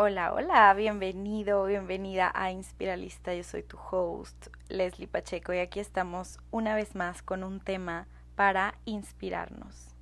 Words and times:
Hola, 0.00 0.32
hola, 0.32 0.72
bienvenido, 0.74 1.64
bienvenida 1.64 2.30
a 2.32 2.52
Inspiralista. 2.52 3.34
Yo 3.34 3.42
soy 3.42 3.64
tu 3.64 3.76
host, 3.76 4.46
Leslie 4.68 5.08
Pacheco, 5.08 5.52
y 5.52 5.58
aquí 5.58 5.80
estamos 5.80 6.38
una 6.52 6.76
vez 6.76 6.94
más 6.94 7.20
con 7.20 7.42
un 7.42 7.58
tema 7.58 8.06
para 8.36 8.76
inspirarnos. 8.84 9.96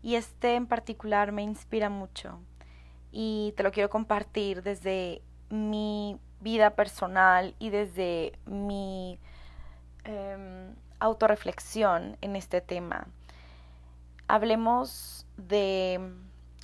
Y 0.00 0.14
este 0.14 0.54
en 0.54 0.68
particular 0.68 1.32
me 1.32 1.42
inspira 1.42 1.90
mucho 1.90 2.38
y 3.10 3.52
te 3.56 3.64
lo 3.64 3.72
quiero 3.72 3.90
compartir 3.90 4.62
desde 4.62 5.22
mi 5.50 6.20
vida 6.40 6.76
personal 6.76 7.56
y 7.58 7.70
desde 7.70 8.38
mi 8.44 9.18
eh, 10.04 10.72
autorreflexión 11.00 12.16
en 12.20 12.36
este 12.36 12.60
tema. 12.60 13.08
Hablemos 14.28 15.26
de 15.36 16.12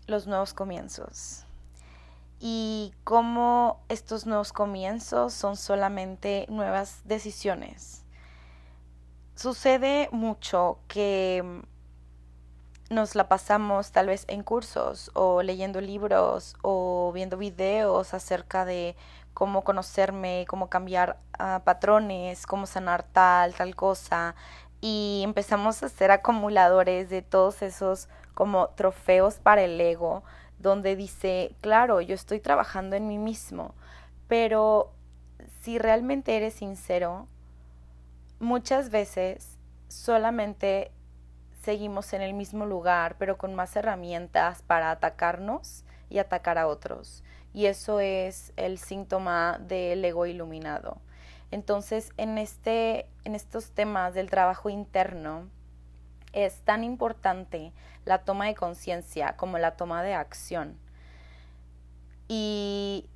los 0.06 0.28
nuevos 0.28 0.54
comienzos 0.54 1.44
y 2.44 2.92
cómo 3.04 3.84
estos 3.88 4.26
nuevos 4.26 4.52
comienzos 4.52 5.32
son 5.32 5.54
solamente 5.54 6.44
nuevas 6.48 7.00
decisiones. 7.04 8.04
Sucede 9.36 10.08
mucho 10.10 10.80
que 10.88 11.62
nos 12.90 13.14
la 13.14 13.28
pasamos 13.28 13.92
tal 13.92 14.08
vez 14.08 14.24
en 14.26 14.42
cursos 14.42 15.12
o 15.14 15.44
leyendo 15.44 15.80
libros 15.80 16.56
o 16.62 17.12
viendo 17.14 17.36
videos 17.36 18.12
acerca 18.12 18.64
de 18.64 18.96
cómo 19.34 19.62
conocerme, 19.62 20.44
cómo 20.48 20.68
cambiar 20.68 21.20
uh, 21.38 21.62
patrones, 21.62 22.44
cómo 22.48 22.66
sanar 22.66 23.04
tal, 23.04 23.54
tal 23.54 23.76
cosa. 23.76 24.34
Y 24.80 25.20
empezamos 25.22 25.80
a 25.84 25.88
ser 25.88 26.10
acumuladores 26.10 27.08
de 27.08 27.22
todos 27.22 27.62
esos 27.62 28.08
como 28.34 28.70
trofeos 28.70 29.36
para 29.36 29.62
el 29.62 29.80
ego 29.80 30.24
donde 30.62 30.96
dice, 30.96 31.54
claro, 31.60 32.00
yo 32.00 32.14
estoy 32.14 32.40
trabajando 32.40 32.96
en 32.96 33.08
mí 33.08 33.18
mismo, 33.18 33.74
pero 34.28 34.92
si 35.60 35.78
realmente 35.78 36.36
eres 36.36 36.54
sincero, 36.54 37.26
muchas 38.38 38.90
veces 38.90 39.58
solamente 39.88 40.90
seguimos 41.62 42.12
en 42.12 42.22
el 42.22 42.34
mismo 42.34 42.64
lugar, 42.64 43.16
pero 43.18 43.38
con 43.38 43.54
más 43.54 43.76
herramientas 43.76 44.62
para 44.62 44.90
atacarnos 44.90 45.84
y 46.08 46.18
atacar 46.18 46.58
a 46.58 46.66
otros. 46.66 47.22
Y 47.52 47.66
eso 47.66 48.00
es 48.00 48.52
el 48.56 48.78
síntoma 48.78 49.58
del 49.60 50.04
ego 50.04 50.26
iluminado. 50.26 50.98
Entonces, 51.50 52.10
en, 52.16 52.38
este, 52.38 53.06
en 53.24 53.34
estos 53.34 53.72
temas 53.72 54.14
del 54.14 54.30
trabajo 54.30 54.70
interno, 54.70 55.48
es 56.32 56.60
tan 56.62 56.84
importante 56.84 57.72
la 58.04 58.18
toma 58.18 58.46
de 58.46 58.54
conciencia 58.54 59.36
como 59.36 59.58
la 59.58 59.76
toma 59.76 60.02
de 60.02 60.14
acción. 60.14 60.78
Y, 62.28 63.08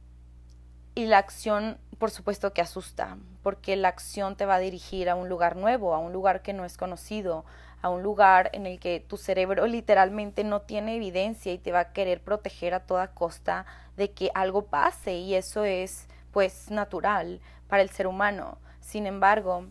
y 0.95 1.07
la 1.07 1.19
acción, 1.19 1.79
por 1.99 2.11
supuesto 2.11 2.53
que 2.53 2.61
asusta, 2.61 3.17
porque 3.43 3.77
la 3.77 3.89
acción 3.89 4.37
te 4.37 4.47
va 4.47 4.57
a 4.57 4.61
dirigir 4.61 5.09
a 5.09 5.15
un 5.15 5.29
lugar 5.29 5.57
nuevo, 5.57 5.95
a 5.95 5.99
un 5.99 6.13
lugar 6.13 6.43
que 6.43 6.53
no 6.53 6.65
es 6.65 6.77
conocido, 6.77 7.45
a 7.83 7.89
un 7.89 8.03
lugar 8.03 8.51
en 8.53 8.67
el 8.67 8.81
que 8.81 9.01
tu 9.01 9.17
cerebro 9.17 9.67
literalmente 9.67 10.45
no 10.45 10.63
tiene 10.63 10.97
evidencia 10.97 11.53
y 11.53 11.59
te 11.59 11.73
va 11.73 11.81
a 11.81 11.93
querer 11.93 12.21
proteger 12.23 12.75
a 12.75 12.81
toda 12.81 13.15
costa 13.15 13.67
de 13.97 14.13
que 14.13 14.31
algo 14.35 14.67
pase 14.67 15.15
y 15.15 15.35
eso 15.35 15.65
es 15.65 16.09
pues 16.33 16.71
natural 16.71 17.41
para 17.69 17.83
el 17.83 17.91
ser 17.91 18.07
humano. 18.07 18.59
Sin 18.81 19.07
embargo, 19.07 19.67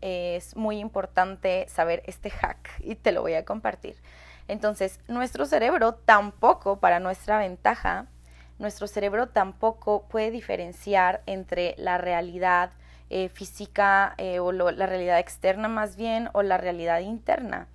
es 0.00 0.56
muy 0.56 0.78
importante 0.78 1.66
saber 1.68 2.02
este 2.06 2.30
hack 2.30 2.70
y 2.80 2.94
te 2.94 3.12
lo 3.12 3.22
voy 3.22 3.34
a 3.34 3.44
compartir. 3.44 3.96
Entonces, 4.46 5.00
nuestro 5.08 5.44
cerebro 5.44 5.94
tampoco, 5.94 6.78
para 6.78 7.00
nuestra 7.00 7.38
ventaja, 7.38 8.06
nuestro 8.58 8.86
cerebro 8.86 9.28
tampoco 9.28 10.04
puede 10.08 10.30
diferenciar 10.30 11.22
entre 11.26 11.74
la 11.78 11.98
realidad 11.98 12.70
eh, 13.10 13.28
física 13.28 14.14
eh, 14.18 14.38
o 14.38 14.52
la 14.52 14.86
realidad 14.86 15.18
externa 15.18 15.68
más 15.68 15.96
bien 15.96 16.30
o 16.32 16.42
la 16.42 16.56
realidad 16.56 17.00
interna. 17.00 17.68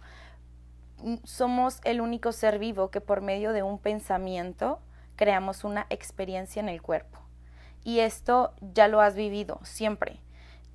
Mm, 0.97 1.15
somos 1.23 1.79
el 1.83 2.01
único 2.01 2.31
ser 2.31 2.59
vivo 2.59 2.89
que 2.89 3.01
por 3.01 3.21
medio 3.21 3.53
de 3.53 3.63
un 3.63 3.77
pensamiento 3.77 4.79
creamos 5.15 5.63
una 5.63 5.85
experiencia 5.89 6.59
en 6.59 6.69
el 6.69 6.81
cuerpo. 6.81 7.19
Y 7.83 7.99
esto 7.99 8.53
ya 8.73 8.87
lo 8.87 9.01
has 9.01 9.15
vivido 9.15 9.59
siempre 9.63 10.22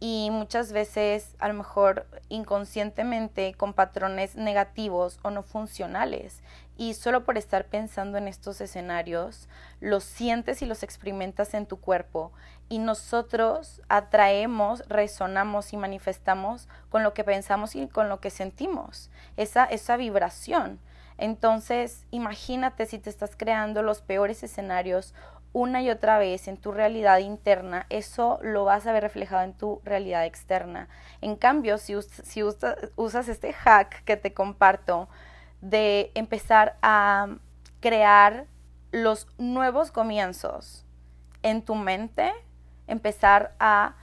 y 0.00 0.30
muchas 0.30 0.72
veces 0.72 1.34
a 1.38 1.48
lo 1.48 1.54
mejor 1.54 2.06
inconscientemente 2.28 3.54
con 3.54 3.72
patrones 3.72 4.36
negativos 4.36 5.18
o 5.22 5.30
no 5.30 5.42
funcionales. 5.42 6.40
Y 6.76 6.94
solo 6.94 7.24
por 7.24 7.36
estar 7.36 7.64
pensando 7.66 8.18
en 8.18 8.28
estos 8.28 8.60
escenarios 8.60 9.48
los 9.80 10.04
sientes 10.04 10.62
y 10.62 10.66
los 10.66 10.84
experimentas 10.84 11.54
en 11.54 11.66
tu 11.66 11.80
cuerpo. 11.80 12.30
Y 12.68 12.78
nosotros 12.78 13.82
atraemos, 13.88 14.84
resonamos 14.88 15.72
y 15.72 15.76
manifestamos 15.76 16.68
con 16.88 17.02
lo 17.02 17.14
que 17.14 17.24
pensamos 17.24 17.74
y 17.74 17.88
con 17.88 18.08
lo 18.08 18.20
que 18.20 18.30
sentimos, 18.30 19.10
esa, 19.36 19.64
esa 19.64 19.96
vibración. 19.96 20.78
Entonces, 21.16 22.06
imagínate 22.12 22.86
si 22.86 23.00
te 23.00 23.10
estás 23.10 23.32
creando 23.36 23.82
los 23.82 24.00
peores 24.00 24.44
escenarios 24.44 25.14
una 25.52 25.82
y 25.82 25.90
otra 25.90 26.18
vez 26.18 26.48
en 26.48 26.56
tu 26.56 26.72
realidad 26.72 27.18
interna, 27.18 27.86
eso 27.88 28.38
lo 28.42 28.64
vas 28.64 28.86
a 28.86 28.92
ver 28.92 29.02
reflejado 29.02 29.42
en 29.42 29.54
tu 29.54 29.80
realidad 29.84 30.24
externa. 30.24 30.88
En 31.20 31.36
cambio, 31.36 31.78
si, 31.78 31.94
usas 31.94 33.28
este 33.28 33.52
hack 33.52 34.04
que 34.04 34.16
te 34.16 34.34
comparto 34.34 35.08
de 35.60 36.12
empezar 36.14 36.76
a 36.82 37.28
crear 37.80 38.46
los 38.92 39.26
nuevos 39.38 39.90
comienzos 39.90 40.84
en 41.42 41.62
tu 41.62 41.74
mente, 41.74 42.32
empezar 42.86 43.54
a 43.58 43.96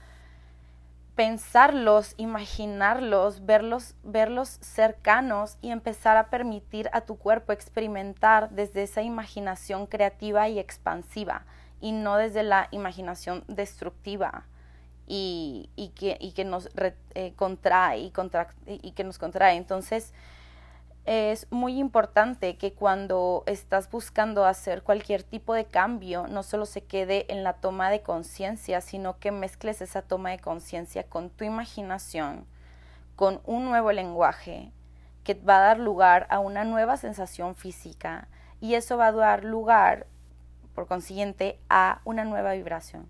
pensarlos, 1.15 2.13
imaginarlos, 2.17 3.45
verlos, 3.45 3.95
verlos 4.03 4.57
cercanos 4.61 5.57
y 5.61 5.71
empezar 5.71 6.17
a 6.17 6.29
permitir 6.29 6.89
a 6.91 7.01
tu 7.01 7.17
cuerpo 7.17 7.53
experimentar 7.53 8.49
desde 8.49 8.83
esa 8.83 9.01
imaginación 9.01 9.87
creativa 9.87 10.49
y 10.49 10.59
expansiva 10.59 11.45
y 11.79 11.93
no 11.93 12.17
desde 12.17 12.43
la 12.43 12.67
imaginación 12.71 13.43
destructiva 13.47 14.45
y, 15.07 15.69
que, 15.95 16.45
nos 16.45 16.69
eh, 17.13 17.33
contrae 17.35 18.11
y 18.65 18.91
que 18.91 19.03
nos 19.03 19.17
contrae. 19.17 19.55
Entonces, 19.55 20.13
es 21.05 21.45
muy 21.51 21.77
importante 21.77 22.57
que 22.57 22.73
cuando 22.73 23.43
estás 23.45 23.89
buscando 23.91 24.45
hacer 24.45 24.81
cualquier 24.81 25.21
tipo 25.21 25.53
de 25.53 25.65
cambio, 25.65 26.27
no 26.27 26.41
solo 26.41 26.65
se 26.65 26.83
quede 26.83 27.31
en 27.31 27.43
la 27.43 27.53
toma 27.53 27.91
de 27.91 28.01
conciencia, 28.01 28.81
sino 28.81 29.19
que 29.19 29.31
mezcles 29.31 29.81
esa 29.81 30.01
toma 30.01 30.31
de 30.31 30.39
conciencia 30.39 31.03
con 31.03 31.29
tu 31.29 31.43
imaginación, 31.43 32.47
con 33.15 33.39
un 33.45 33.65
nuevo 33.65 33.91
lenguaje 33.91 34.71
que 35.23 35.35
va 35.35 35.57
a 35.57 35.67
dar 35.67 35.79
lugar 35.79 36.25
a 36.31 36.39
una 36.39 36.63
nueva 36.63 36.97
sensación 36.97 37.55
física 37.55 38.27
y 38.59 38.73
eso 38.73 38.97
va 38.97 39.07
a 39.07 39.11
dar 39.11 39.43
lugar, 39.43 40.07
por 40.73 40.87
consiguiente, 40.87 41.59
a 41.69 42.01
una 42.03 42.25
nueva 42.25 42.53
vibración. 42.53 43.07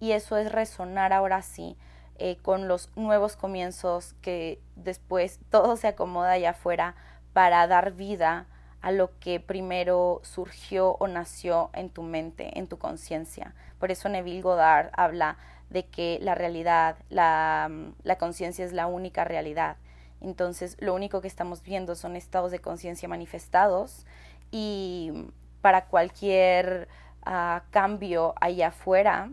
Y 0.00 0.12
eso 0.12 0.36
es 0.36 0.52
resonar 0.52 1.14
ahora 1.14 1.40
sí 1.40 1.78
eh, 2.18 2.36
con 2.42 2.68
los 2.68 2.90
nuevos 2.94 3.36
comienzos 3.36 4.14
que 4.20 4.60
después 4.76 5.40
todo 5.50 5.76
se 5.76 5.88
acomoda 5.88 6.32
allá 6.32 6.50
afuera 6.50 6.94
para 7.38 7.68
dar 7.68 7.92
vida 7.92 8.46
a 8.80 8.90
lo 8.90 9.16
que 9.20 9.38
primero 9.38 10.20
surgió 10.24 10.96
o 10.98 11.06
nació 11.06 11.70
en 11.72 11.88
tu 11.88 12.02
mente, 12.02 12.58
en 12.58 12.66
tu 12.66 12.78
conciencia. 12.78 13.54
Por 13.78 13.92
eso 13.92 14.08
Neville 14.08 14.42
Goddard 14.42 14.90
habla 14.92 15.36
de 15.70 15.86
que 15.86 16.18
la 16.20 16.34
realidad, 16.34 16.96
la, 17.10 17.70
la 18.02 18.18
conciencia 18.18 18.64
es 18.64 18.72
la 18.72 18.88
única 18.88 19.22
realidad. 19.22 19.76
Entonces, 20.20 20.76
lo 20.80 20.96
único 20.96 21.20
que 21.20 21.28
estamos 21.28 21.62
viendo 21.62 21.94
son 21.94 22.16
estados 22.16 22.50
de 22.50 22.58
conciencia 22.58 23.08
manifestados 23.08 24.04
y 24.50 25.28
para 25.60 25.84
cualquier 25.84 26.88
uh, 27.24 27.60
cambio 27.70 28.34
allá 28.40 28.66
afuera 28.66 29.30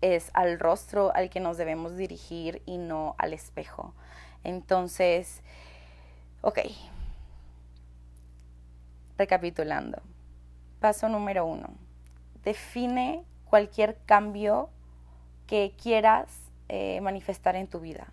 es 0.00 0.32
al 0.34 0.58
rostro 0.58 1.14
al 1.14 1.30
que 1.30 1.38
nos 1.38 1.56
debemos 1.56 1.96
dirigir 1.96 2.62
y 2.66 2.78
no 2.78 3.14
al 3.16 3.32
espejo. 3.32 3.94
Entonces, 4.42 5.40
ok, 6.40 6.58
Recapitulando. 9.22 10.02
Paso 10.80 11.08
número 11.08 11.46
uno. 11.46 11.68
Define 12.42 13.22
cualquier 13.44 13.96
cambio 14.04 14.68
que 15.46 15.76
quieras 15.80 16.26
eh, 16.68 17.00
manifestar 17.02 17.54
en 17.54 17.68
tu 17.68 17.78
vida. 17.78 18.08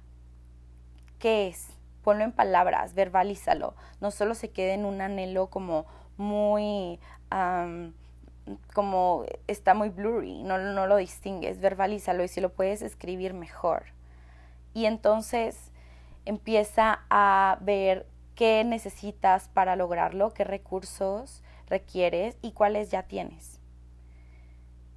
¿Qué 1.18 1.48
es? 1.48 1.76
Ponlo 2.04 2.24
en 2.24 2.32
palabras, 2.32 2.94
verbalízalo. 2.94 3.74
No 4.02 4.12
solo 4.12 4.36
se 4.36 4.52
quede 4.52 4.74
en 4.74 4.86
un 4.86 5.02
anhelo 5.02 5.48
como 5.48 5.88
muy... 6.18 7.00
como 8.76 9.26
está 9.48 9.74
muy 9.74 9.90
blurry, 9.90 10.44
no, 10.44 10.60
no 10.60 10.86
lo 10.86 10.98
distingues, 10.98 11.60
verbalízalo 11.60 12.24
y 12.24 12.28
si 12.28 12.40
lo 12.40 12.54
puedes 12.54 12.84
escribir 12.84 13.34
mejor. 13.34 13.86
Y 14.76 14.86
entonces 14.86 15.72
empieza 16.26 17.00
a 17.10 17.58
ver 17.62 18.06
qué 18.39 18.63
necesitas 18.63 19.50
para 19.50 19.75
lograrlo, 19.75 20.33
qué 20.33 20.45
recursos 20.45 21.44
requieres 21.68 22.38
y 22.41 22.53
cuáles 22.53 22.89
ya 22.89 23.03
tienes. 23.03 23.59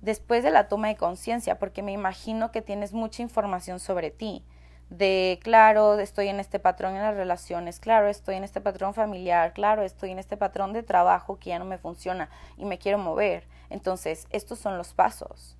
después 0.00 0.44
de 0.44 0.52
la 0.52 0.68
toma 0.68 0.86
de 0.86 0.96
conciencia, 0.96 1.58
porque 1.58 1.82
me 1.82 1.90
imagino 1.90 2.52
que 2.52 2.62
tienes 2.62 2.92
mucha 2.92 3.20
información 3.20 3.80
sobre 3.80 4.12
ti, 4.12 4.44
de 4.90 5.40
claro, 5.42 5.98
estoy 5.98 6.28
en 6.28 6.38
este 6.38 6.60
patrón 6.60 6.94
en 6.94 7.02
las 7.02 7.16
relaciones, 7.16 7.80
claro, 7.80 8.06
estoy 8.08 8.36
en 8.36 8.44
este 8.44 8.60
patrón 8.60 8.94
familiar, 8.94 9.52
claro, 9.54 9.82
estoy 9.82 10.12
en 10.12 10.20
este 10.20 10.36
patrón 10.36 10.72
de 10.72 10.84
trabajo 10.84 11.40
que 11.40 11.50
ya 11.50 11.58
no 11.58 11.64
me 11.64 11.78
funciona 11.78 12.30
y 12.56 12.64
me 12.64 12.78
quiero 12.78 12.98
mover. 12.98 13.48
Entonces, 13.70 14.28
estos 14.30 14.60
son 14.60 14.78
los 14.78 14.94
pasos. 14.94 15.56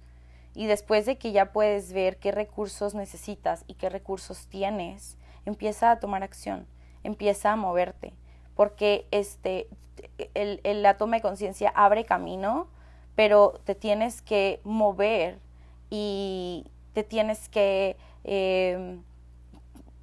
Y 0.55 0.67
después 0.67 1.05
de 1.05 1.19
que 1.19 1.33
ya 1.33 1.53
puedes 1.53 1.93
ver 1.93 2.19
qué 2.19 2.31
recursos 2.31 2.95
necesitas 2.95 3.65
y 3.67 3.75
qué 3.75 3.89
recursos 3.89 4.47
tienes, 4.47 5.17
empieza 5.47 5.91
a 5.91 5.99
tomar 5.99 6.23
acción, 6.23 6.67
empieza 7.05 7.53
a 7.53 7.57
moverte, 7.57 8.13
porque 8.55 9.07
este, 9.11 9.69
el, 10.35 10.61
la 10.83 10.97
toma 10.97 11.17
de 11.17 11.23
conciencia 11.23 11.73
abre 11.75 12.05
camino, 12.05 12.69
pero 13.15 13.61
te 13.65 13.75
tienes 13.75 14.23
que 14.23 14.61
mover 14.65 15.39
y 15.91 16.67
te 16.93 17.05
tienes 17.05 17.49
que 17.49 17.97
em, 18.25 19.03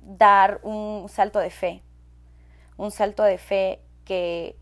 dar 0.02 0.60
un 0.64 1.08
salto 1.10 1.40
de 1.40 1.50
fe, 1.50 1.82
un 2.78 2.92
salto 2.92 3.24
de 3.24 3.38
fe 3.38 3.80
que 4.06 4.56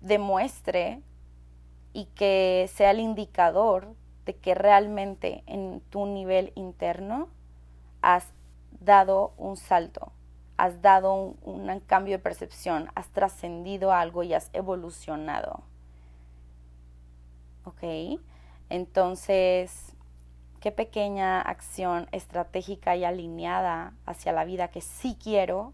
demuestre 0.00 1.00
y 1.92 2.06
que 2.14 2.68
sea 2.72 2.90
el 2.90 3.00
indicador 3.00 3.94
de 4.26 4.36
que 4.36 4.54
realmente 4.54 5.42
en 5.46 5.80
tu 5.88 6.04
nivel 6.06 6.52
interno 6.56 7.28
has 8.02 8.26
dado 8.80 9.32
un 9.38 9.56
salto, 9.56 10.12
has 10.56 10.80
dado 10.82 11.34
un, 11.42 11.80
cambio 11.80 12.16
de 12.16 12.22
percepción, 12.22 12.90
has 12.94 13.08
trascendido 13.08 13.92
algo 13.92 14.22
y 14.22 14.34
has 14.34 14.50
evolucionado. 14.52 15.62
¿Ok? 17.64 18.20
Entonces, 18.70 19.94
qué 20.60 20.72
pequeña 20.72 21.40
acción 21.40 22.08
estratégica 22.12 22.96
y 22.96 23.04
alineada 23.04 23.92
hacia 24.06 24.32
la 24.32 24.44
vida 24.44 24.68
que 24.68 24.80
sí 24.80 25.16
quiero 25.22 25.72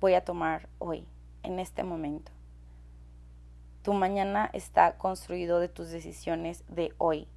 voy 0.00 0.14
a 0.14 0.24
tomar 0.24 0.68
hoy, 0.78 1.06
en 1.42 1.58
este 1.58 1.84
momento. 1.84 2.32
Tu 3.82 3.92
mañana 3.92 4.50
está 4.52 4.96
construido 4.96 5.60
de 5.60 5.68
tus 5.68 5.90
decisiones 5.90 6.64
de 6.68 6.92
hoy 6.98 7.28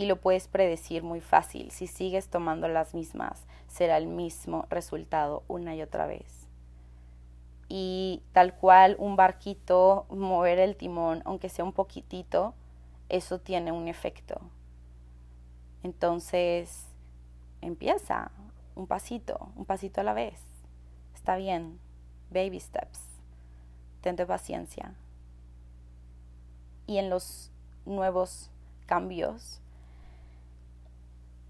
y 0.00 0.06
lo 0.06 0.18
puedes 0.18 0.48
predecir 0.48 1.02
muy 1.02 1.20
fácil. 1.20 1.70
Si 1.72 1.86
sigues 1.86 2.30
tomando 2.30 2.68
las 2.68 2.94
mismas, 2.94 3.46
será 3.68 3.98
el 3.98 4.06
mismo 4.06 4.64
resultado 4.70 5.42
una 5.46 5.76
y 5.76 5.82
otra 5.82 6.06
vez. 6.06 6.48
Y 7.68 8.22
tal 8.32 8.54
cual 8.54 8.96
un 8.98 9.16
barquito, 9.16 10.06
mover 10.08 10.58
el 10.58 10.74
timón, 10.74 11.20
aunque 11.26 11.50
sea 11.50 11.66
un 11.66 11.74
poquitito, 11.74 12.54
eso 13.10 13.40
tiene 13.40 13.72
un 13.72 13.88
efecto. 13.88 14.40
Entonces, 15.82 16.86
empieza 17.60 18.30
un 18.76 18.86
pasito, 18.86 19.52
un 19.54 19.66
pasito 19.66 20.00
a 20.00 20.04
la 20.04 20.14
vez. 20.14 20.40
Está 21.14 21.36
bien, 21.36 21.78
baby 22.30 22.58
steps. 22.58 23.02
Tente 24.00 24.24
paciencia. 24.24 24.94
Y 26.86 26.96
en 26.96 27.10
los 27.10 27.52
nuevos 27.84 28.50
cambios, 28.86 29.60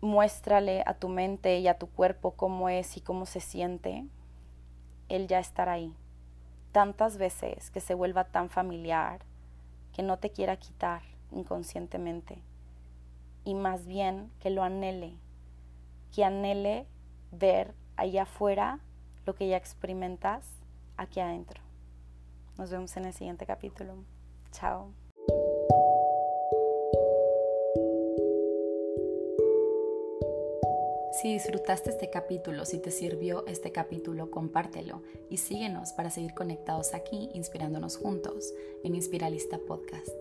muéstrale 0.00 0.82
a 0.86 0.94
tu 0.94 1.08
mente 1.08 1.58
y 1.58 1.68
a 1.68 1.78
tu 1.78 1.88
cuerpo 1.88 2.32
cómo 2.32 2.68
es 2.68 2.96
y 2.96 3.00
cómo 3.00 3.26
se 3.26 3.40
siente. 3.40 4.06
Él 5.08 5.26
ya 5.28 5.38
estará 5.38 5.72
ahí. 5.72 5.94
Tantas 6.72 7.16
veces 7.16 7.70
que 7.70 7.80
se 7.80 7.94
vuelva 7.94 8.24
tan 8.24 8.48
familiar 8.48 9.20
que 9.92 10.02
no 10.02 10.18
te 10.18 10.30
quiera 10.30 10.56
quitar 10.56 11.02
inconscientemente 11.32 12.42
y 13.44 13.54
más 13.54 13.86
bien 13.86 14.30
que 14.40 14.50
lo 14.50 14.62
anhele, 14.62 15.16
que 16.14 16.24
anhele 16.24 16.86
ver 17.32 17.74
allá 17.96 18.22
afuera 18.22 18.80
lo 19.26 19.34
que 19.34 19.48
ya 19.48 19.56
experimentas 19.56 20.48
aquí 20.96 21.20
adentro. 21.20 21.60
Nos 22.58 22.70
vemos 22.70 22.96
en 22.96 23.06
el 23.06 23.14
siguiente 23.14 23.46
capítulo. 23.46 23.94
Chao. 24.52 24.92
Si 31.20 31.30
disfrutaste 31.34 31.90
este 31.90 32.08
capítulo, 32.08 32.64
si 32.64 32.78
te 32.78 32.90
sirvió 32.90 33.46
este 33.46 33.72
capítulo, 33.72 34.30
compártelo 34.30 35.02
y 35.28 35.36
síguenos 35.36 35.92
para 35.92 36.08
seguir 36.08 36.32
conectados 36.32 36.94
aquí, 36.94 37.28
inspirándonos 37.34 37.98
juntos 37.98 38.54
en 38.84 38.94
Inspiralista 38.94 39.58
Podcast. 39.58 40.14